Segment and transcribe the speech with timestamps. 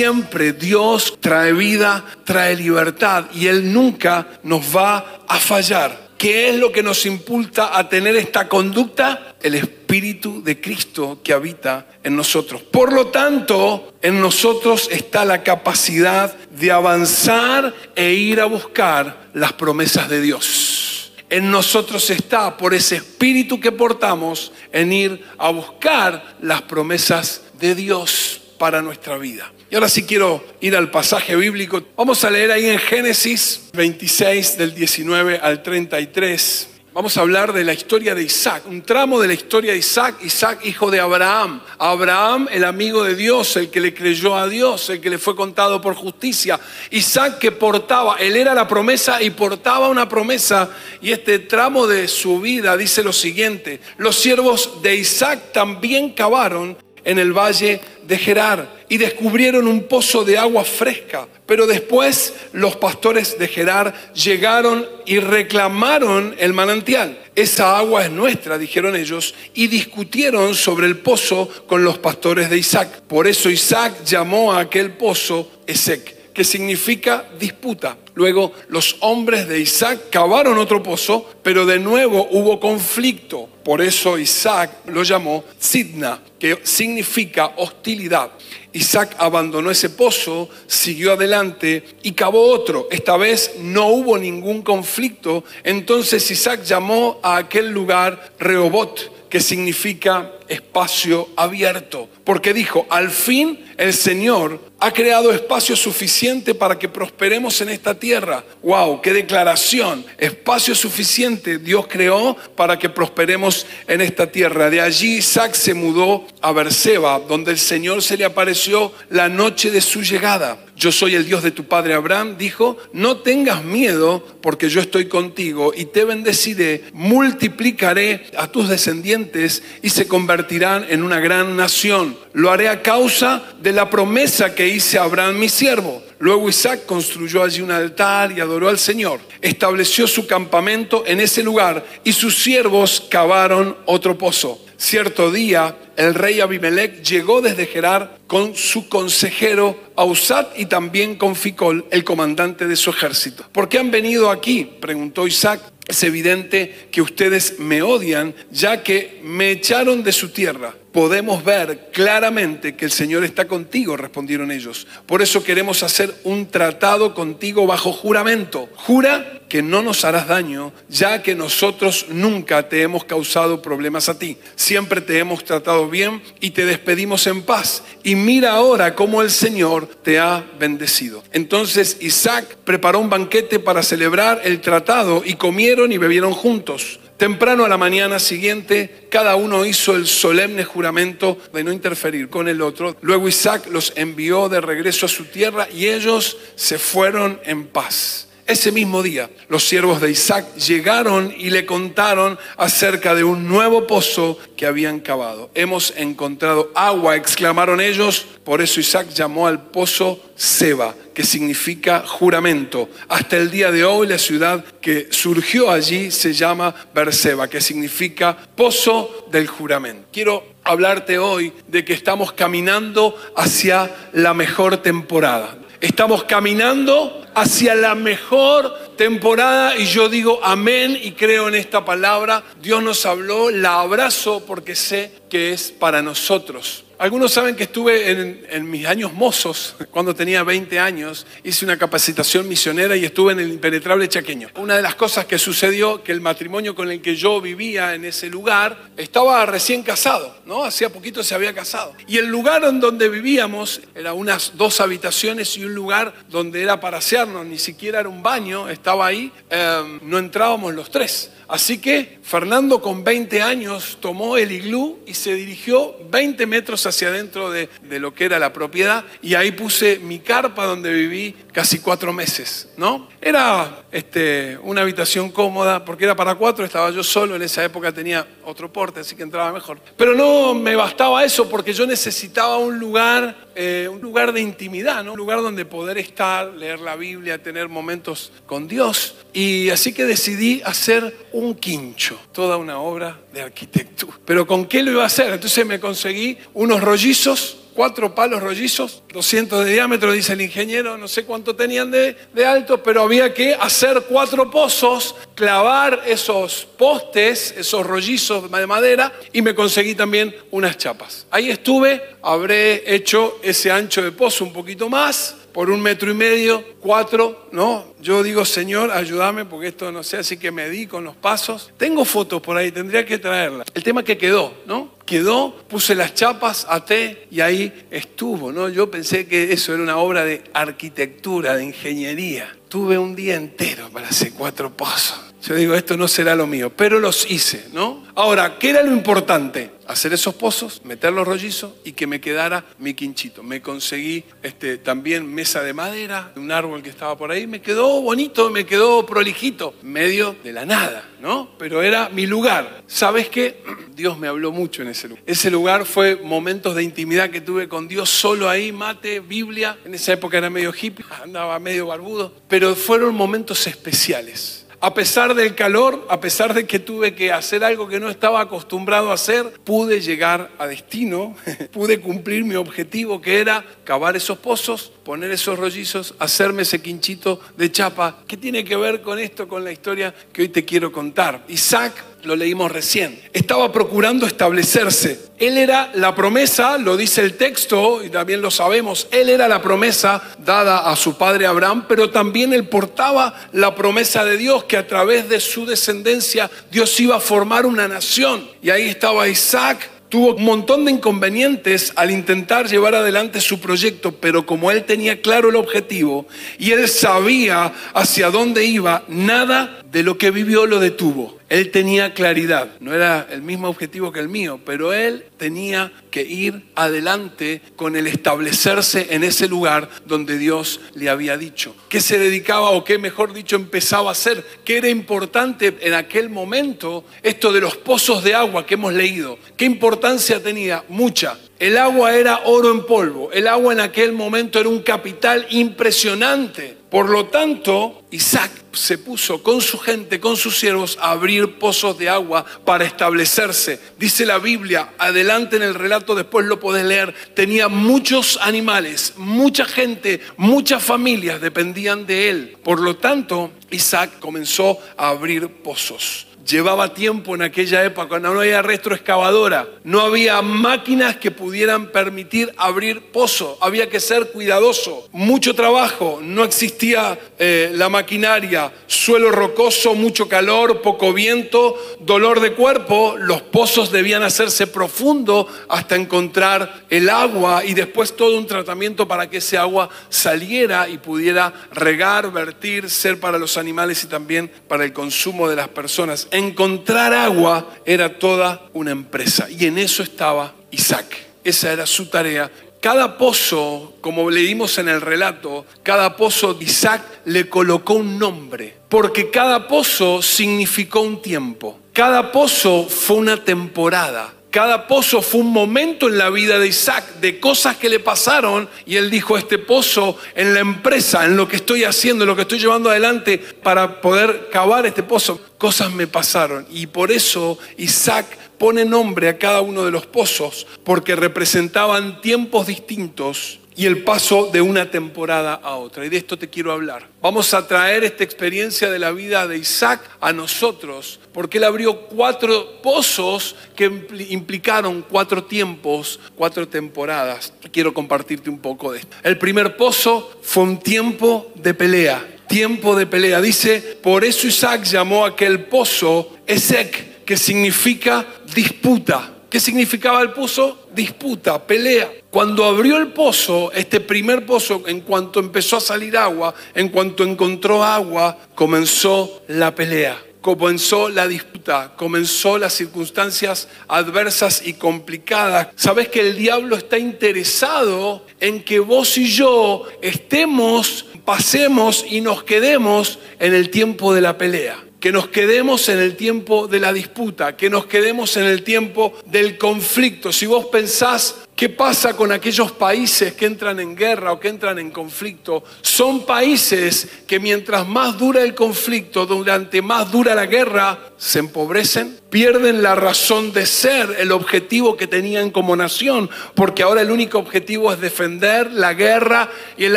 [0.00, 6.08] siempre Dios trae vida, trae libertad y Él nunca nos va a fallar.
[6.16, 9.34] ¿Qué es lo que nos impulsa a tener esta conducta?
[9.42, 12.62] El Espíritu de Cristo que habita en nosotros.
[12.62, 19.52] Por lo tanto, en nosotros está la capacidad de avanzar e ir a buscar las
[19.52, 21.12] promesas de Dios.
[21.28, 27.74] En nosotros está, por ese espíritu que portamos, en ir a buscar las promesas de
[27.74, 29.52] Dios para nuestra vida.
[29.70, 31.80] Y ahora sí quiero ir al pasaje bíblico.
[31.96, 36.68] Vamos a leer ahí en Génesis 26 del 19 al 33.
[36.92, 40.16] Vamos a hablar de la historia de Isaac, un tramo de la historia de Isaac,
[40.24, 41.60] Isaac hijo de Abraham.
[41.78, 45.36] Abraham, el amigo de Dios, el que le creyó a Dios, el que le fue
[45.36, 46.58] contado por justicia.
[46.90, 50.68] Isaac que portaba, él era la promesa y portaba una promesa.
[51.00, 56.76] Y este tramo de su vida dice lo siguiente, los siervos de Isaac también cavaron
[57.04, 61.26] en el valle de Gerar y descubrieron un pozo de agua fresca.
[61.46, 67.18] Pero después los pastores de Gerar llegaron y reclamaron el manantial.
[67.34, 72.58] Esa agua es nuestra, dijeron ellos, y discutieron sobre el pozo con los pastores de
[72.58, 73.02] Isaac.
[73.08, 77.98] Por eso Isaac llamó a aquel pozo Esec que significa disputa.
[78.14, 83.46] Luego los hombres de Isaac cavaron otro pozo, pero de nuevo hubo conflicto.
[83.62, 88.30] Por eso Isaac lo llamó Sidna, que significa hostilidad.
[88.72, 92.88] Isaac abandonó ese pozo, siguió adelante y cavó otro.
[92.90, 95.44] Esta vez no hubo ningún conflicto.
[95.62, 103.58] Entonces Isaac llamó a aquel lugar Rehobot que significa espacio abierto, porque dijo, al fin
[103.78, 108.44] el Señor ha creado espacio suficiente para que prosperemos en esta tierra.
[108.62, 109.00] ¡Wow!
[109.00, 110.04] ¡Qué declaración!
[110.18, 114.68] Espacio suficiente Dios creó para que prosperemos en esta tierra.
[114.68, 119.70] De allí Isaac se mudó a Berseba, donde el Señor se le apareció la noche
[119.70, 120.58] de su llegada.
[120.76, 125.08] Yo soy el Dios de tu padre Abraham, dijo, no tengas miedo porque yo estoy
[125.08, 130.39] contigo y te bendeciré, multiplicaré a tus descendientes y se convertirán
[130.88, 132.16] en una gran nación.
[132.32, 136.02] Lo haré a causa de la promesa que hice a Abraham mi siervo.
[136.18, 139.20] Luego Isaac construyó allí un altar y adoró al Señor.
[139.40, 144.60] Estableció su campamento en ese lugar y sus siervos cavaron otro pozo.
[144.80, 151.36] Cierto día, el rey Abimelech llegó desde Gerar con su consejero Ausat y también con
[151.36, 153.44] Ficol, el comandante de su ejército.
[153.52, 154.64] ¿Por qué han venido aquí?
[154.80, 155.60] preguntó Isaac.
[155.86, 160.72] Es evidente que ustedes me odian ya que me echaron de su tierra.
[160.92, 164.86] Podemos ver claramente que el Señor está contigo, respondieron ellos.
[165.04, 168.68] Por eso queremos hacer un tratado contigo bajo juramento.
[168.76, 174.18] Jura que no nos harás daño, ya que nosotros nunca te hemos causado problemas a
[174.18, 174.38] ti.
[174.70, 177.82] Siempre te hemos tratado bien y te despedimos en paz.
[178.04, 181.24] Y mira ahora cómo el Señor te ha bendecido.
[181.32, 187.00] Entonces Isaac preparó un banquete para celebrar el tratado y comieron y bebieron juntos.
[187.16, 192.46] Temprano a la mañana siguiente, cada uno hizo el solemne juramento de no interferir con
[192.46, 192.96] el otro.
[193.00, 198.28] Luego Isaac los envió de regreso a su tierra y ellos se fueron en paz.
[198.50, 203.86] Ese mismo día, los siervos de Isaac llegaron y le contaron acerca de un nuevo
[203.86, 205.52] pozo que habían cavado.
[205.54, 208.26] Hemos encontrado agua, exclamaron ellos.
[208.42, 212.88] Por eso Isaac llamó al pozo Seba, que significa juramento.
[213.08, 218.36] Hasta el día de hoy la ciudad que surgió allí se llama Berseba, que significa
[218.56, 220.08] pozo del juramento.
[220.12, 225.59] Quiero hablarte hoy de que estamos caminando hacia la mejor temporada.
[225.80, 232.42] Estamos caminando hacia la mejor temporada y yo digo amén y creo en esta palabra.
[232.60, 236.84] Dios nos habló, la abrazo porque sé que es para nosotros.
[237.00, 242.46] Algunos saben que estuve en, mis años mozos, cuando tenía 20 años, hice una capacitación
[242.46, 244.50] misionera y estuve en el impenetrable chaqueño.
[244.56, 248.04] Una de las cosas que sucedió, que el matrimonio con el que yo vivía en
[248.04, 250.62] ese lugar, estaba recién casado, ¿no?
[250.62, 251.94] Hacía poquito se había casado.
[252.06, 256.80] Y el lugar en donde vivíamos era unas dos habitaciones y un lugar donde era
[256.80, 261.30] para asearnos, ni siquiera era un baño, estaba ahí, em, no entrábamos los tres.
[261.50, 267.08] Así que Fernando con 20 años tomó el iglú y se dirigió 20 metros hacia
[267.08, 267.68] adentro de,
[267.98, 272.68] lo que era la propiedad y ahí puse mi carpa donde viví casi cuatro meses,
[272.76, 273.08] ¿no?
[273.20, 277.92] Era este, una habitación cómoda porque era para cuatro, estaba yo solo, en esa época
[277.92, 279.78] tenía otro porte, así que entraba mejor.
[279.96, 285.02] Pero no me bastaba eso porque yo necesitaba un lugar, eh, un lugar de intimidad,
[285.04, 285.12] ¿no?
[285.12, 289.16] un lugar donde poder estar, leer la Biblia, tener momentos con Dios.
[289.32, 294.18] Y así que decidí hacer un quincho, toda una obra de arquitectura.
[294.24, 295.32] Pero ¿con qué lo iba a hacer?
[295.32, 301.08] Entonces me conseguí unos rollizos cuatro palos rollizos, 200 de diámetro, dice el ingeniero, no
[301.08, 307.54] sé cuánto tenían de, de alto, pero había que hacer cuatro pozos, clavar esos postes,
[307.56, 311.26] esos rollizos de madera, y me conseguí también unas chapas.
[311.30, 316.14] Ahí estuve, habré hecho ese ancho de pozo un poquito más, por un metro y
[316.14, 317.94] medio, cuatro, ¿no?
[318.00, 321.72] Yo digo, Señor, ayúdame porque esto no sé, así que me di con los pasos.
[321.76, 323.66] Tengo fotos por ahí, tendría que traerlas.
[323.74, 324.94] El tema que quedó, ¿no?
[325.04, 328.68] Quedó, puse las chapas, até y ahí estuvo, ¿no?
[328.68, 332.56] Yo pensé que eso era una obra de arquitectura, de ingeniería.
[332.68, 335.29] Tuve un día entero para hacer cuatro pasos.
[335.42, 338.04] Yo digo, esto no será lo mío, pero los hice, ¿no?
[338.14, 339.70] Ahora, ¿qué era lo importante?
[339.86, 343.42] Hacer esos pozos, meter los rollizos y que me quedara mi quinchito.
[343.42, 348.02] Me conseguí este, también mesa de madera, un árbol que estaba por ahí, me quedó
[348.02, 351.50] bonito, me quedó prolijito, medio de la nada, ¿no?
[351.58, 352.82] Pero era mi lugar.
[352.86, 353.62] ¿Sabes qué?
[353.94, 355.24] Dios me habló mucho en ese lugar.
[355.26, 359.78] Ese lugar fue momentos de intimidad que tuve con Dios solo ahí, mate, Biblia.
[359.86, 365.34] En esa época era medio hippie, andaba medio barbudo, pero fueron momentos especiales a pesar
[365.34, 369.14] del calor, a pesar de que tuve que hacer algo que no estaba acostumbrado a
[369.14, 371.36] hacer, pude llegar a destino,
[371.72, 377.40] pude cumplir mi objetivo que era cavar esos pozos, poner esos rollizos, hacerme ese quinchito
[377.58, 378.24] de chapa.
[378.26, 381.44] ¿Qué tiene que ver con esto, con la historia que hoy te quiero contar?
[381.48, 385.30] Isaac lo leímos recién, estaba procurando establecerse.
[385.38, 389.62] Él era la promesa, lo dice el texto y también lo sabemos, él era la
[389.62, 394.76] promesa dada a su padre Abraham, pero también él portaba la promesa de Dios que
[394.76, 398.48] a través de su descendencia Dios iba a formar una nación.
[398.62, 404.12] Y ahí estaba Isaac tuvo un montón de inconvenientes al intentar llevar adelante su proyecto,
[404.12, 406.26] pero como él tenía claro el objetivo
[406.58, 411.38] y él sabía hacia dónde iba, nada de lo que vivió lo detuvo.
[411.48, 416.22] Él tenía claridad, no era el mismo objetivo que el mío, pero él tenía que
[416.22, 421.74] ir adelante con el establecerse en ese lugar donde Dios le había dicho.
[421.88, 424.46] ¿Qué se dedicaba o qué mejor dicho empezaba a hacer?
[424.64, 429.38] ¿Qué era importante en aquel momento esto de los pozos de agua que hemos leído?
[429.56, 430.84] ¿Qué importancia tenía?
[430.88, 431.36] Mucha.
[431.60, 433.30] El agua era oro en polvo.
[433.32, 436.74] El agua en aquel momento era un capital impresionante.
[436.88, 441.98] Por lo tanto, Isaac se puso con su gente, con sus siervos, a abrir pozos
[441.98, 443.78] de agua para establecerse.
[443.98, 449.66] Dice la Biblia, adelante en el relato, después lo podés leer, tenía muchos animales, mucha
[449.66, 452.56] gente, muchas familias dependían de él.
[452.64, 456.29] Por lo tanto, Isaac comenzó a abrir pozos.
[456.50, 462.52] Llevaba tiempo en aquella época, cuando no había retroexcavadora, no había máquinas que pudieran permitir
[462.56, 469.94] abrir pozo, había que ser cuidadoso, mucho trabajo, no existía eh, la maquinaria, suelo rocoso,
[469.94, 477.10] mucho calor, poco viento, dolor de cuerpo, los pozos debían hacerse profundo hasta encontrar el
[477.10, 482.90] agua y después todo un tratamiento para que ese agua saliera y pudiera regar, vertir,
[482.90, 488.18] ser para los animales y también para el consumo de las personas encontrar agua era
[488.18, 489.48] toda una empresa.
[489.48, 491.16] Y en eso estaba Isaac.
[491.44, 492.50] Esa era su tarea.
[492.80, 499.30] Cada pozo, como leímos en el relato, cada pozo Isaac le colocó un nombre, porque
[499.30, 501.78] cada pozo significó un tiempo.
[501.92, 504.32] Cada pozo fue una temporada.
[504.50, 508.68] Cada pozo fue un momento en la vida de Isaac, de cosas que le pasaron,
[508.84, 512.34] y él dijo, este pozo en la empresa, en lo que estoy haciendo, en lo
[512.34, 516.66] que estoy llevando adelante para poder cavar este pozo, cosas me pasaron.
[516.68, 518.26] Y por eso Isaac
[518.58, 524.50] pone nombre a cada uno de los pozos, porque representaban tiempos distintos y el paso
[524.52, 526.04] de una temporada a otra.
[526.04, 527.08] Y de esto te quiero hablar.
[527.22, 532.00] Vamos a traer esta experiencia de la vida de Isaac a nosotros, porque él abrió
[532.02, 533.84] cuatro pozos que
[534.28, 537.52] implicaron cuatro tiempos, cuatro temporadas.
[537.72, 539.16] Quiero compartirte un poco de esto.
[539.22, 543.40] El primer pozo fue un tiempo de pelea, tiempo de pelea.
[543.40, 549.34] Dice, por eso Isaac llamó aquel pozo Esec, que significa disputa.
[549.48, 550.79] ¿Qué significaba el pozo?
[550.94, 552.10] Disputa, pelea.
[552.30, 557.24] Cuando abrió el pozo, este primer pozo, en cuanto empezó a salir agua, en cuanto
[557.24, 565.68] encontró agua, comenzó la pelea comenzó la disputa, comenzó las circunstancias adversas y complicadas.
[565.76, 572.42] Sabes que el diablo está interesado en que vos y yo estemos, pasemos y nos
[572.42, 576.92] quedemos en el tiempo de la pelea que nos quedemos en el tiempo de la
[576.92, 580.30] disputa, que nos quedemos en el tiempo del conflicto.
[580.30, 584.78] Si vos pensás qué pasa con aquellos países que entran en guerra o que entran
[584.78, 590.98] en conflicto, son países que mientras más dura el conflicto, durante más dura la guerra,
[591.16, 597.02] se empobrecen, pierden la razón de ser, el objetivo que tenían como nación, porque ahora
[597.02, 599.96] el único objetivo es defender la guerra y el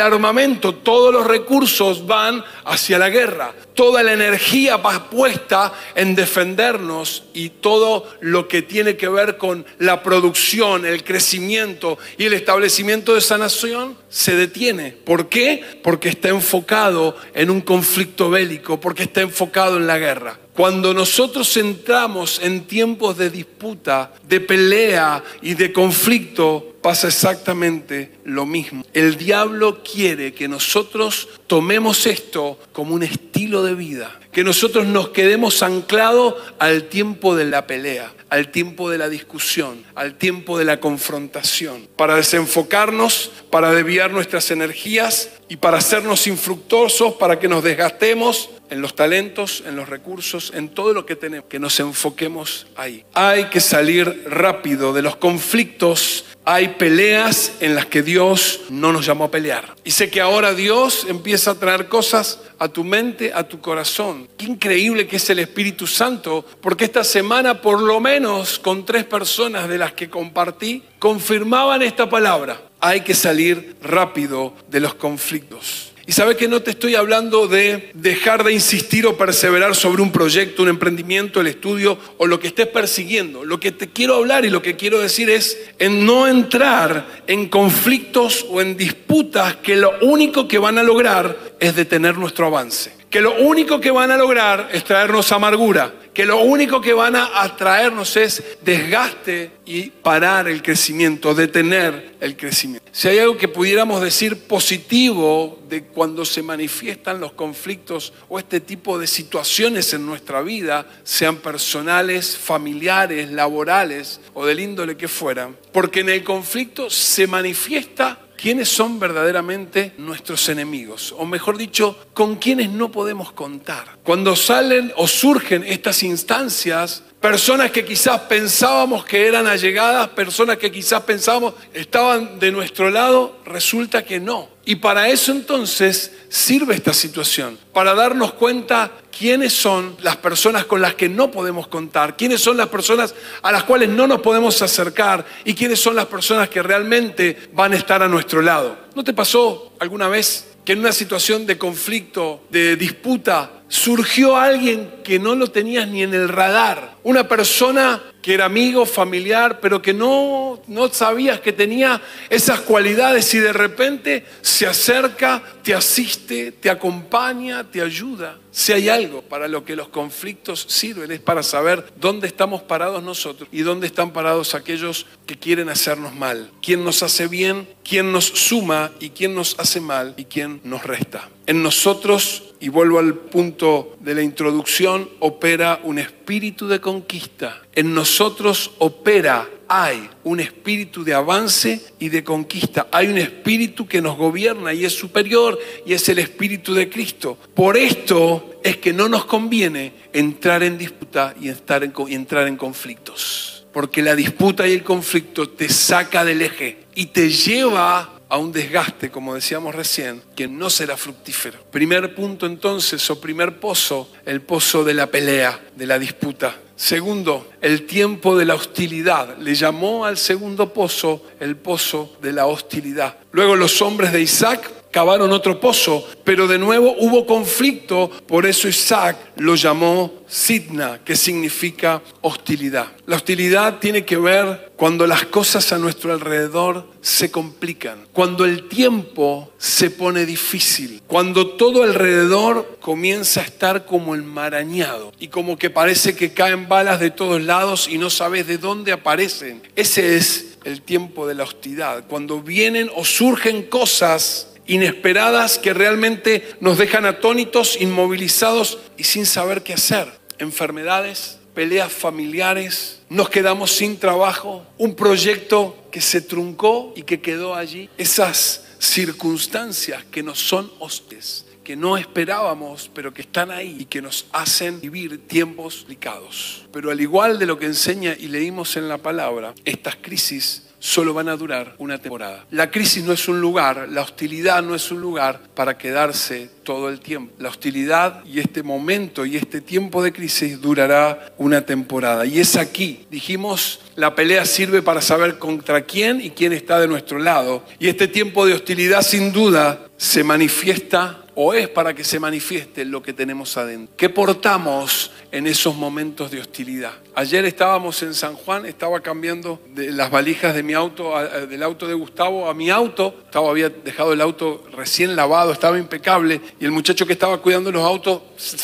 [0.00, 0.74] armamento.
[0.74, 7.50] Todos los recursos van hacia la guerra, toda la energía va puesta en defendernos y
[7.50, 13.18] todo lo que tiene que ver con la producción, el crecimiento y el establecimiento de
[13.18, 14.92] esa nación se detiene.
[14.92, 15.62] ¿Por qué?
[15.82, 20.38] Porque está enfocado en un conflicto bélico, porque está enfocado en la guerra.
[20.54, 28.46] Cuando nosotros entramos en tiempos de disputa, de pelea y de conflicto, pasa exactamente lo
[28.46, 28.84] mismo.
[28.92, 35.10] El diablo quiere que nosotros tomemos esto como un estilo de vida, que nosotros nos
[35.10, 40.64] quedemos anclados al tiempo de la pelea, al tiempo de la discusión, al tiempo de
[40.64, 47.62] la confrontación, para desenfocarnos, para desviar nuestras energías y para hacernos infructuosos, para que nos
[47.62, 52.66] desgastemos en los talentos, en los recursos, en todo lo que tenemos, que nos enfoquemos
[52.74, 53.04] ahí.
[53.14, 59.06] Hay que salir rápido de los conflictos, hay peleas en las que Dios no nos
[59.06, 59.74] llamó a pelear.
[59.82, 64.28] Y sé que ahora Dios empieza a traer cosas a tu mente, a tu corazón.
[64.36, 69.04] Qué increíble que es el Espíritu Santo, porque esta semana por lo menos con tres
[69.04, 72.60] personas de las que compartí, confirmaban esta palabra.
[72.80, 75.93] Hay que salir rápido de los conflictos.
[76.06, 80.12] Y sabes que no te estoy hablando de dejar de insistir o perseverar sobre un
[80.12, 83.44] proyecto, un emprendimiento, el estudio o lo que estés persiguiendo.
[83.44, 87.48] Lo que te quiero hablar y lo que quiero decir es en no entrar en
[87.48, 93.03] conflictos o en disputas que lo único que van a lograr es detener nuestro avance.
[93.14, 97.16] Que lo único que van a lograr es traernos amargura que lo único que van
[97.16, 102.88] a atraernos es desgaste y parar el crecimiento, detener el crecimiento.
[102.92, 108.60] Si hay algo que pudiéramos decir positivo de cuando se manifiestan los conflictos o este
[108.60, 115.56] tipo de situaciones en nuestra vida, sean personales, familiares, laborales o del índole que fueran,
[115.72, 122.36] porque en el conflicto se manifiesta quiénes son verdaderamente nuestros enemigos, o mejor dicho, con
[122.36, 123.98] quienes no podemos contar.
[124.02, 130.70] Cuando salen o surgen estas instancias, personas que quizás pensábamos que eran allegadas, personas que
[130.70, 134.50] quizás pensábamos estaban de nuestro lado, resulta que no.
[134.66, 140.82] Y para eso entonces sirve esta situación, para darnos cuenta quiénes son las personas con
[140.82, 144.60] las que no podemos contar, quiénes son las personas a las cuales no nos podemos
[144.60, 148.76] acercar y quiénes son las personas que realmente van a estar a nuestro lado.
[148.94, 154.88] ¿No te pasó alguna vez que en una situación de conflicto, de disputa, surgió alguien
[155.02, 156.94] que no lo tenías ni en el radar.
[157.02, 162.00] Una persona que era amigo, familiar, pero que no, no sabías que tenía
[162.30, 168.38] esas cualidades y de repente se acerca, te asiste, te acompaña, te ayuda.
[168.52, 173.02] Si hay algo para lo que los conflictos sirven es para saber dónde estamos parados
[173.02, 176.48] nosotros y dónde están parados aquellos que quieren hacernos mal.
[176.62, 180.84] Quién nos hace bien, quién nos suma y quién nos hace mal y quién nos
[180.84, 181.28] resta.
[181.46, 187.60] En nosotros y vuelvo al punto de la introducción, opera un espíritu de conquista.
[187.74, 192.88] En nosotros opera, hay un espíritu de avance y de conquista.
[192.90, 197.36] Hay un espíritu que nos gobierna y es superior y es el espíritu de Cristo.
[197.52, 202.48] Por esto es que no nos conviene entrar en disputa y, estar en, y entrar
[202.48, 203.66] en conflictos.
[203.74, 208.50] Porque la disputa y el conflicto te saca del eje y te lleva a un
[208.50, 211.56] desgaste, como decíamos recién, que no será fructífero.
[211.70, 216.56] Primer punto entonces, o primer pozo, el pozo de la pelea, de la disputa.
[216.74, 219.38] Segundo, el tiempo de la hostilidad.
[219.38, 223.18] Le llamó al segundo pozo el pozo de la hostilidad.
[223.30, 228.68] Luego los hombres de Isaac cavaron otro pozo, pero de nuevo hubo conflicto, por eso
[228.68, 232.92] Isaac lo llamó Sidna, que significa hostilidad.
[233.06, 238.68] La hostilidad tiene que ver cuando las cosas a nuestro alrededor se complican, cuando el
[238.68, 245.70] tiempo se pone difícil, cuando todo alrededor comienza a estar como enmarañado y como que
[245.70, 249.60] parece que caen balas de todos lados y no sabes de dónde aparecen.
[249.74, 256.56] Ese es el tiempo de la hostilidad, cuando vienen o surgen cosas inesperadas que realmente
[256.60, 260.08] nos dejan atónitos, inmovilizados y sin saber qué hacer.
[260.38, 267.54] Enfermedades, peleas familiares, nos quedamos sin trabajo, un proyecto que se truncó y que quedó
[267.54, 267.88] allí.
[267.96, 274.02] Esas circunstancias que nos son hostes, que no esperábamos, pero que están ahí y que
[274.02, 276.66] nos hacen vivir tiempos delicados.
[276.72, 281.14] Pero al igual de lo que enseña y leímos en la palabra, estas crisis solo
[281.14, 282.44] van a durar una temporada.
[282.50, 286.90] La crisis no es un lugar, la hostilidad no es un lugar para quedarse todo
[286.90, 287.32] el tiempo.
[287.38, 292.26] La hostilidad y este momento y este tiempo de crisis durará una temporada.
[292.26, 296.86] Y es aquí, dijimos, la pelea sirve para saber contra quién y quién está de
[296.86, 297.64] nuestro lado.
[297.78, 302.84] Y este tiempo de hostilidad sin duda se manifiesta o es para que se manifieste
[302.84, 303.94] lo que tenemos adentro.
[303.96, 306.92] ¿Qué portamos en esos momentos de hostilidad?
[307.16, 311.14] Ayer estábamos en San Juan, estaba cambiando las valijas de mi auto,
[311.48, 313.14] del auto de Gustavo a mi auto.
[313.24, 317.72] Gustavo había dejado el auto recién lavado, estaba impecable, y el muchacho que estaba cuidando
[317.72, 318.22] los autos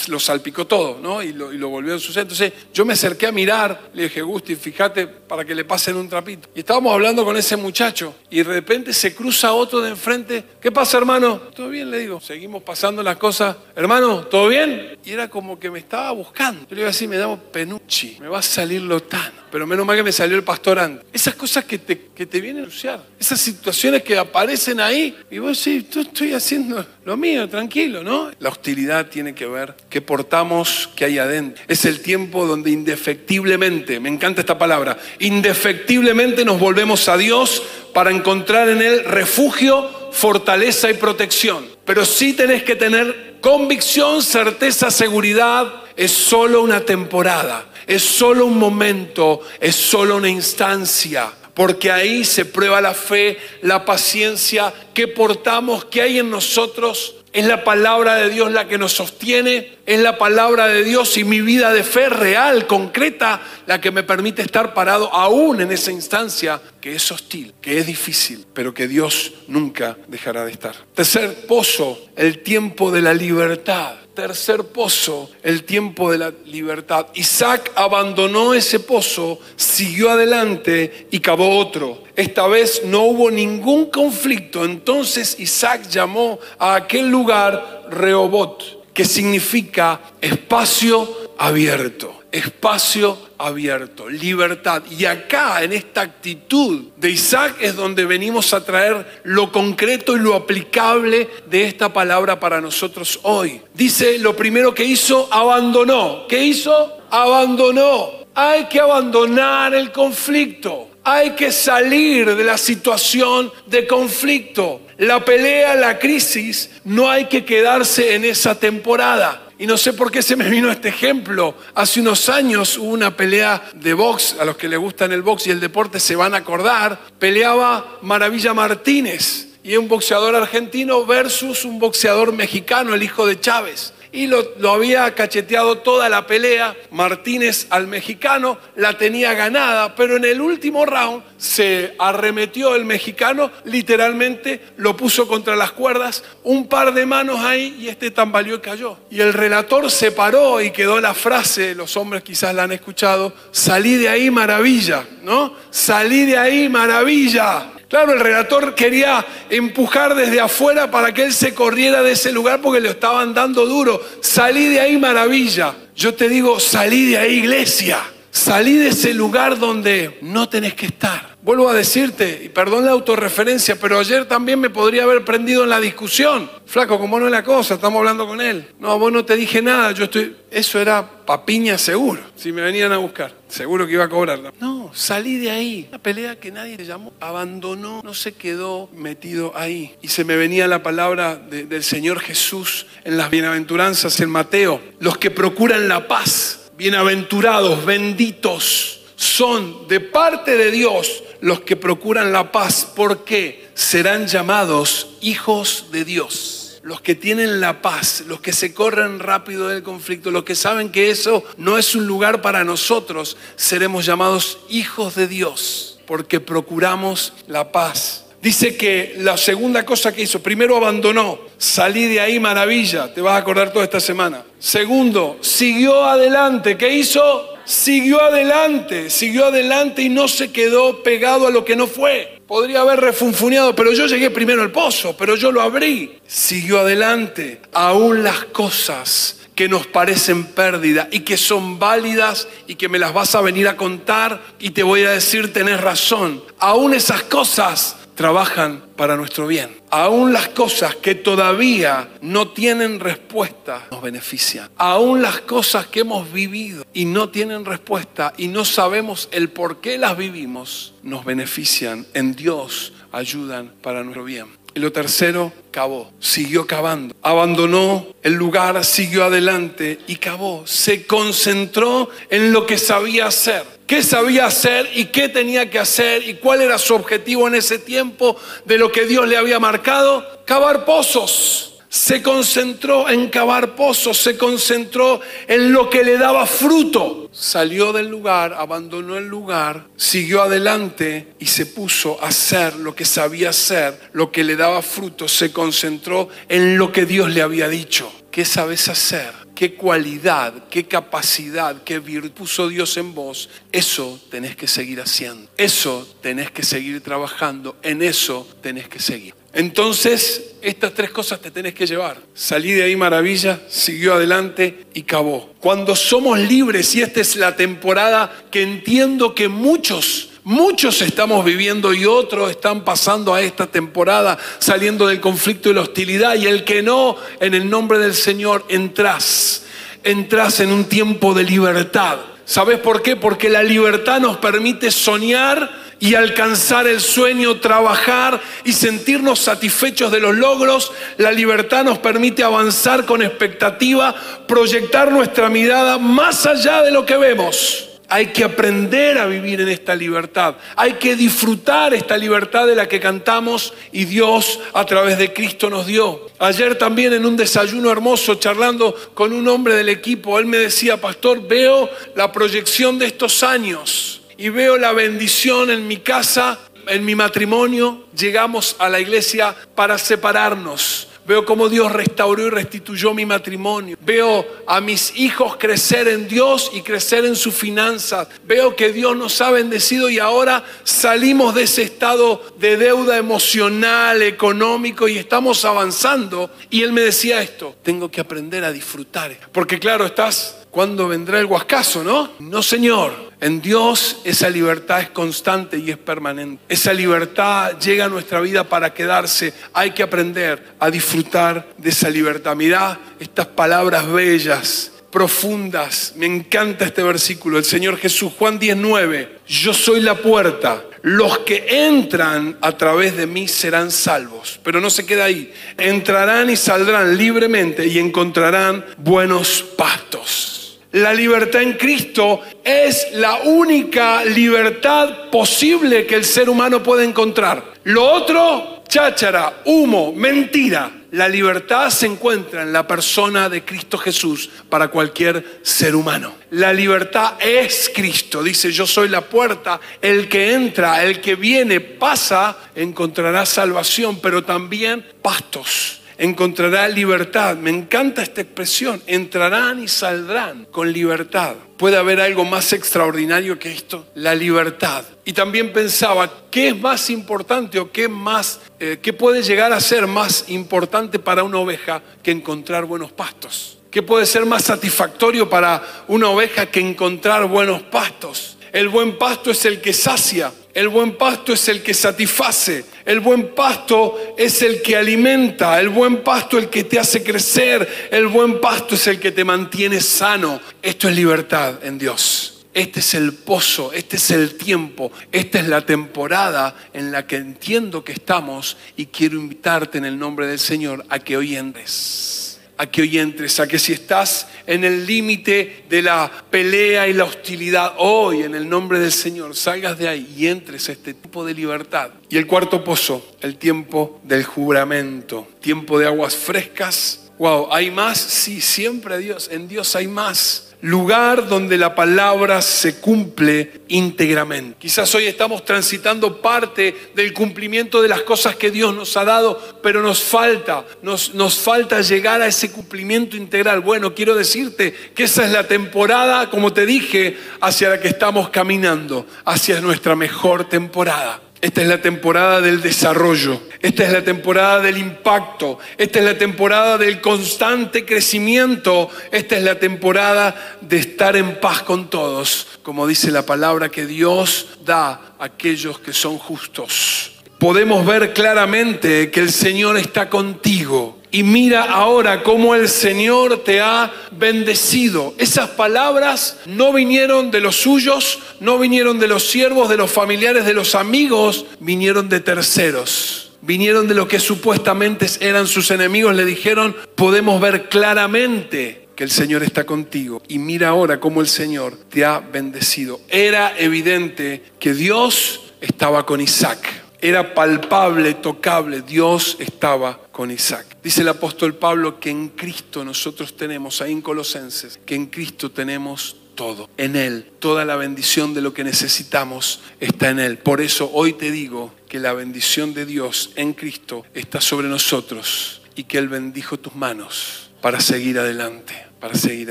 [0.08, 1.22] lo salpicó todo, ¿no?
[1.22, 2.34] Y lo, volvió en su centro.
[2.34, 6.08] Entonces yo me acerqué a mirar, le dije, Gusti, fíjate para que le pasen un
[6.08, 6.48] trapito.
[6.54, 10.44] Y estábamos hablando con ese muchacho, y de repente se cruza otro de enfrente.
[10.60, 11.36] ¿Qué pasa, hermano?
[11.54, 12.20] Todo bien, le digo.
[12.20, 13.56] Seguimos pasando las cosas.
[13.74, 14.98] Hermano, ¿todo bien?
[15.04, 16.59] Y era como que me estaba buscando.
[16.68, 19.40] Yo le iba a decir, me da penucci, me va a salir lotano.
[19.50, 21.06] Pero menos mal que me salió el pastor antes.
[21.12, 23.02] Esas cosas que te, que te vienen a anunciar.
[23.18, 25.16] Esas situaciones que aparecen ahí.
[25.30, 28.30] Y vos sí, yo estoy haciendo lo mío, tranquilo, ¿no?
[28.38, 31.64] La hostilidad tiene que ver qué portamos, qué hay adentro.
[31.66, 37.62] Es el tiempo donde indefectiblemente, me encanta esta palabra, indefectiblemente nos volvemos a Dios
[37.92, 41.66] para encontrar en Él refugio, fortaleza y protección.
[41.90, 45.82] Pero sí tenés que tener convicción, certeza, seguridad.
[45.96, 51.32] Es solo una temporada, es solo un momento, es solo una instancia.
[51.52, 57.44] Porque ahí se prueba la fe, la paciencia que portamos, que hay en nosotros es
[57.44, 61.40] la palabra de Dios la que nos sostiene, es la palabra de Dios y mi
[61.40, 66.60] vida de fe real, concreta, la que me permite estar parado aún en esa instancia
[66.80, 70.76] que es hostil, que es difícil, pero que Dios nunca dejará de estar.
[70.94, 77.06] Tercer pozo, el tiempo de la libertad tercer pozo, el tiempo de la libertad.
[77.14, 82.02] Isaac abandonó ese pozo, siguió adelante y cavó otro.
[82.16, 84.64] Esta vez no hubo ningún conflicto.
[84.64, 94.82] Entonces Isaac llamó a aquel lugar Rehobot, que significa espacio abierto espacio abierto, libertad.
[94.90, 100.20] Y acá, en esta actitud de Isaac, es donde venimos a traer lo concreto y
[100.20, 103.62] lo aplicable de esta palabra para nosotros hoy.
[103.74, 106.26] Dice, lo primero que hizo, abandonó.
[106.28, 106.98] ¿Qué hizo?
[107.10, 108.10] Abandonó.
[108.34, 110.90] Hay que abandonar el conflicto.
[111.02, 114.82] Hay que salir de la situación de conflicto.
[115.00, 119.48] La pelea, la crisis, no hay que quedarse en esa temporada.
[119.58, 121.56] Y no sé por qué se me vino este ejemplo.
[121.74, 125.46] Hace unos años hubo una pelea de box, a los que les gustan el box
[125.46, 127.00] y el deporte se van a acordar.
[127.18, 133.94] Peleaba Maravilla Martínez y un boxeador argentino versus un boxeador mexicano, el hijo de Chávez
[134.12, 136.76] y lo, había cacheteado toda la pelea.
[136.90, 143.50] Martínez al mexicano la tenía ganada, pero en el último round se arremetió el mexicano,
[143.64, 148.60] literalmente lo puso contra las cuerdas, un par de manos ahí y este tambaleó y
[148.60, 148.98] cayó.
[149.10, 153.32] Y el relator se paró y quedó la frase, los hombres quizás la han escuchado,
[153.52, 155.54] salí de ahí maravilla, ¿no?
[155.70, 157.72] Salí de ahí maravilla.
[157.90, 162.60] Claro, el relator quería empujar desde afuera para que él se corriera de ese lugar
[162.62, 164.00] porque le estaban dando duro.
[164.20, 165.74] Salí de ahí maravilla.
[165.96, 167.98] Yo te digo, salí de ahí iglesia.
[168.30, 171.30] Salí de ese lugar donde no tenés que estar.
[171.42, 175.70] Vuelvo a decirte, y perdón la autorreferencia, pero ayer también me podría haber prendido en
[175.70, 176.50] la discusión.
[176.66, 178.66] Flaco, como no es la cosa, estamos hablando con él.
[178.78, 180.36] No, vos no te dije nada, yo estoy...
[180.50, 183.32] Eso era papiña seguro, si me venían a buscar.
[183.48, 184.52] Seguro que iba a cobrarla.
[184.60, 185.86] No, salí de ahí.
[185.88, 187.12] Una pelea que nadie le llamó.
[187.20, 189.94] Abandonó, no se quedó metido ahí.
[190.02, 194.80] Y se me venía la palabra del Señor Jesús en las bienaventuranzas en Mateo.
[194.98, 202.32] Los que procuran la paz Bienaventurados, benditos son de parte de Dios los que procuran
[202.32, 206.80] la paz, porque serán llamados hijos de Dios.
[206.82, 210.90] Los que tienen la paz, los que se corren rápido del conflicto, los que saben
[210.90, 217.34] que eso no es un lugar para nosotros, seremos llamados hijos de Dios, porque procuramos
[217.46, 218.24] la paz.
[218.40, 223.34] Dice que la segunda cosa que hizo, primero abandonó, salí de ahí maravilla, te vas
[223.34, 224.44] a acordar toda esta semana.
[224.60, 227.48] Segundo, siguió adelante, ¿qué hizo?
[227.64, 232.42] Siguió adelante, siguió adelante y no se quedó pegado a lo que no fue.
[232.46, 236.18] Podría haber refunfuneado, pero yo llegué primero al pozo, pero yo lo abrí.
[236.26, 242.88] Siguió adelante, aún las cosas que nos parecen pérdida y que son válidas y que
[242.90, 246.42] me las vas a venir a contar y te voy a decir, tenés razón.
[246.58, 249.70] Aún esas cosas trabajan para nuestro bien.
[249.88, 254.68] Aún las cosas que todavía no tienen respuesta nos benefician.
[254.76, 259.80] Aún las cosas que hemos vivido y no tienen respuesta y no sabemos el por
[259.80, 262.06] qué las vivimos, nos benefician.
[262.12, 264.48] En Dios ayudan para nuestro bien.
[264.74, 272.10] Y lo tercero, cavó, siguió cavando, abandonó el lugar, siguió adelante y cavó, se concentró
[272.28, 273.79] en lo que sabía hacer.
[273.90, 277.76] ¿Qué sabía hacer y qué tenía que hacer y cuál era su objetivo en ese
[277.76, 280.44] tiempo de lo que Dios le había marcado?
[280.44, 287.28] Cavar pozos se concentró en cavar pozos, se concentró en lo que le daba fruto.
[287.32, 293.04] Salió del lugar, abandonó el lugar, siguió adelante y se puso a hacer lo que
[293.04, 295.26] sabía hacer, lo que le daba fruto.
[295.26, 298.12] Se concentró en lo que Dios le había dicho.
[298.30, 299.39] ¿Qué sabes hacer?
[299.60, 303.50] ¿Qué cualidad, qué capacidad, qué virtud puso Dios en vos?
[303.70, 305.50] Eso tenés que seguir haciendo.
[305.58, 307.76] Eso tenés que seguir trabajando.
[307.82, 309.34] En eso tenés que seguir.
[309.52, 312.22] Entonces, estas tres cosas te tenés que llevar.
[312.32, 315.52] Salí de ahí maravilla, siguió adelante y cavó.
[315.60, 321.92] Cuando somos libres, y esta es la temporada que entiendo que muchos Muchos estamos viviendo
[321.92, 326.64] y otros están pasando a esta temporada saliendo del conflicto y la hostilidad y el
[326.64, 329.64] que no, en el nombre del Señor, entras,
[330.02, 332.20] entras en un tiempo de libertad.
[332.46, 333.16] ¿Sabes por qué?
[333.16, 340.20] Porque la libertad nos permite soñar y alcanzar el sueño, trabajar y sentirnos satisfechos de
[340.20, 340.90] los logros.
[341.18, 344.14] La libertad nos permite avanzar con expectativa,
[344.48, 347.89] proyectar nuestra mirada más allá de lo que vemos.
[348.12, 350.56] Hay que aprender a vivir en esta libertad.
[350.74, 355.70] Hay que disfrutar esta libertad de la que cantamos y Dios a través de Cristo
[355.70, 356.26] nos dio.
[356.40, 361.00] Ayer también en un desayuno hermoso charlando con un hombre del equipo, él me decía,
[361.00, 367.04] pastor, veo la proyección de estos años y veo la bendición en mi casa, en
[367.04, 368.06] mi matrimonio.
[368.18, 371.09] Llegamos a la iglesia para separarnos.
[371.30, 373.96] Veo cómo Dios restauró y restituyó mi matrimonio.
[374.00, 378.26] Veo a mis hijos crecer en Dios y crecer en sus finanzas.
[378.42, 384.22] Veo que Dios nos ha bendecido y ahora salimos de ese estado de deuda emocional,
[384.22, 386.50] económico y estamos avanzando.
[386.68, 389.38] Y él me decía esto, tengo que aprender a disfrutar.
[389.52, 392.30] Porque claro, estás ¿Cuándo vendrá el huascazo, no?
[392.38, 393.29] No, Señor.
[393.40, 396.62] En Dios esa libertad es constante y es permanente.
[396.68, 399.54] Esa libertad llega a nuestra vida para quedarse.
[399.72, 402.54] Hay que aprender a disfrutar de esa libertad.
[402.54, 406.12] Mirá estas palabras bellas, profundas.
[406.16, 407.56] Me encanta este versículo.
[407.56, 409.38] El Señor Jesús, Juan 19.
[409.48, 410.84] Yo soy la puerta.
[411.02, 414.60] Los que entran a través de mí serán salvos.
[414.62, 415.50] Pero no se queda ahí.
[415.78, 420.69] Entrarán y saldrán libremente y encontrarán buenos pastos.
[420.92, 427.62] La libertad en Cristo es la única libertad posible que el ser humano puede encontrar.
[427.84, 430.90] Lo otro, cháchara, humo, mentira.
[431.12, 436.34] La libertad se encuentra en la persona de Cristo Jesús para cualquier ser humano.
[436.50, 438.42] La libertad es Cristo.
[438.42, 439.80] Dice, yo soy la puerta.
[440.02, 447.56] El que entra, el que viene, pasa, encontrará salvación, pero también pastos encontrará libertad.
[447.56, 451.54] Me encanta esta expresión, entrarán y saldrán con libertad.
[451.78, 454.06] ¿Puede haber algo más extraordinario que esto?
[454.14, 455.02] La libertad.
[455.24, 459.80] Y también pensaba, ¿qué es más importante o qué, más, eh, qué puede llegar a
[459.80, 463.78] ser más importante para una oveja que encontrar buenos pastos?
[463.90, 468.58] ¿Qué puede ser más satisfactorio para una oveja que encontrar buenos pastos?
[468.72, 473.20] El buen pasto es el que sacia, el buen pasto es el que satisface, el
[473.20, 478.26] buen pasto es el que alimenta, el buen pasto el que te hace crecer, el
[478.26, 480.60] buen pasto es el que te mantiene sano.
[480.82, 482.66] Esto es libertad en Dios.
[482.72, 487.36] Este es el pozo, este es el tiempo, esta es la temporada en la que
[487.36, 492.39] entiendo que estamos y quiero invitarte en el nombre del Señor a que hoy entres
[492.80, 497.12] a que hoy entres, a que si estás en el límite de la pelea y
[497.12, 501.12] la hostilidad, hoy en el nombre del Señor salgas de ahí y entres a este
[501.12, 502.08] tipo de libertad.
[502.30, 507.30] Y el cuarto pozo, el tiempo del juramento, tiempo de aguas frescas.
[507.38, 508.16] Wow, ¿hay más?
[508.16, 514.76] Sí, siempre Dios, en Dios hay más lugar donde la palabra se cumple íntegramente.
[514.78, 519.60] Quizás hoy estamos transitando parte del cumplimiento de las cosas que Dios nos ha dado,
[519.82, 523.80] pero nos falta, nos, nos falta llegar a ese cumplimiento integral.
[523.80, 528.48] Bueno, quiero decirte que esa es la temporada, como te dije, hacia la que estamos
[528.50, 531.40] caminando, hacia nuestra mejor temporada.
[531.60, 536.38] Esta es la temporada del desarrollo, esta es la temporada del impacto, esta es la
[536.38, 543.06] temporada del constante crecimiento, esta es la temporada de estar en paz con todos, como
[543.06, 547.32] dice la palabra que Dios da a aquellos que son justos.
[547.58, 551.19] podemos ver claramente que el Señor está contigo.
[551.32, 555.34] Y mira ahora cómo el Señor te ha bendecido.
[555.38, 560.64] Esas palabras no vinieron de los suyos, no vinieron de los siervos, de los familiares,
[560.64, 563.52] de los amigos, vinieron de terceros.
[563.62, 569.30] Vinieron de los que supuestamente eran sus enemigos, le dijeron, podemos ver claramente que el
[569.30, 570.42] Señor está contigo.
[570.48, 573.20] Y mira ahora cómo el Señor te ha bendecido.
[573.28, 576.99] Era evidente que Dios estaba con Isaac.
[577.22, 579.02] Era palpable, tocable.
[579.02, 580.96] Dios estaba con Isaac.
[581.02, 585.70] Dice el apóstol Pablo que en Cristo nosotros tenemos, ahí en Colosenses, que en Cristo
[585.70, 586.88] tenemos todo.
[586.96, 590.58] En Él, toda la bendición de lo que necesitamos está en Él.
[590.58, 595.82] Por eso hoy te digo que la bendición de Dios en Cristo está sobre nosotros
[595.94, 599.70] y que Él bendijo tus manos para seguir adelante para seguir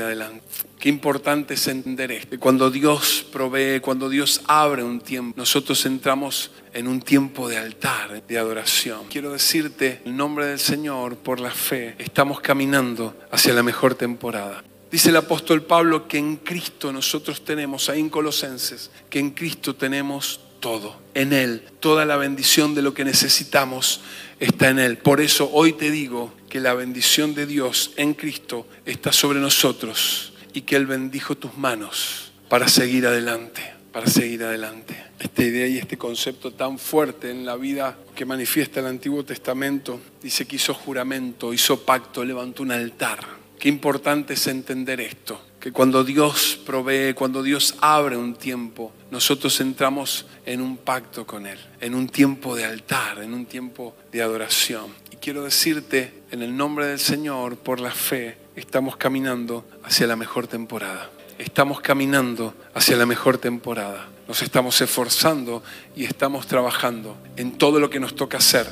[0.00, 0.44] adelante.
[0.78, 2.38] Qué importante es entender esto.
[2.38, 8.22] Cuando Dios provee, cuando Dios abre un tiempo, nosotros entramos en un tiempo de altar,
[8.26, 9.02] de adoración.
[9.10, 14.62] Quiero decirte, en nombre del Señor, por la fe, estamos caminando hacia la mejor temporada.
[14.90, 19.76] Dice el apóstol Pablo que en Cristo nosotros tenemos, ahí en Colosenses, que en Cristo
[19.76, 20.96] tenemos todo.
[21.14, 24.02] En Él, toda la bendición de lo que necesitamos
[24.38, 24.98] está en Él.
[24.98, 30.32] Por eso hoy te digo que la bendición de Dios en Cristo está sobre nosotros
[30.52, 34.96] y que Él bendijo tus manos para seguir adelante, para seguir adelante.
[35.18, 40.00] Esta idea y este concepto tan fuerte en la vida que manifiesta el Antiguo Testamento,
[40.22, 43.18] dice que hizo juramento, hizo pacto, levantó un altar.
[43.58, 49.60] Qué importante es entender esto que cuando Dios provee, cuando Dios abre un tiempo, nosotros
[49.60, 54.22] entramos en un pacto con Él, en un tiempo de altar, en un tiempo de
[54.22, 54.86] adoración.
[55.12, 60.16] Y quiero decirte, en el nombre del Señor, por la fe, estamos caminando hacia la
[60.16, 61.10] mejor temporada.
[61.38, 64.08] Estamos caminando hacia la mejor temporada.
[64.28, 65.62] Nos estamos esforzando
[65.94, 68.66] y estamos trabajando en todo lo que nos toca hacer.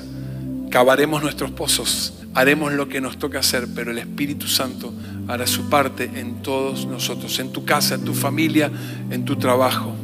[0.70, 4.92] Cavaremos nuestros pozos, haremos lo que nos toca hacer, pero el Espíritu Santo
[5.28, 8.72] hará su parte en todos nosotros, en tu casa, en tu familia,
[9.10, 9.94] en tu trabajo.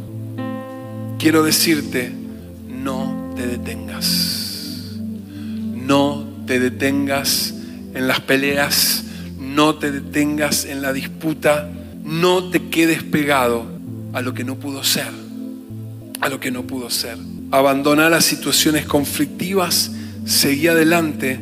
[1.18, 2.12] Quiero decirte,
[2.68, 5.00] no te detengas.
[5.74, 7.54] No te detengas
[7.94, 9.04] en las peleas,
[9.40, 11.70] no te detengas en la disputa,
[12.04, 13.66] no te quedes pegado
[14.12, 15.10] a lo que no pudo ser,
[16.20, 17.16] a lo que no pudo ser.
[17.50, 19.90] Abandona las situaciones conflictivas,
[20.26, 21.40] seguí adelante,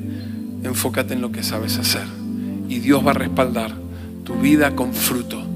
[0.63, 2.22] enfócate en lo que sabes hacer
[2.73, 3.71] y Dios va a respaldar
[4.25, 5.52] tu vida con fruto